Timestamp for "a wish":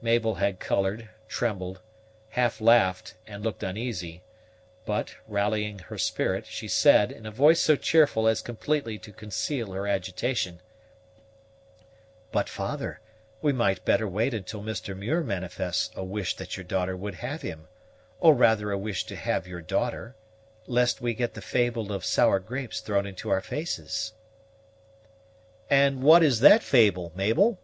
15.96-16.36, 18.70-19.02